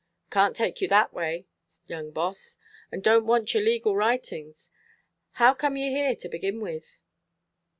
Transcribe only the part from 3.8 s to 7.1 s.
writings. How come you here, to begin with?"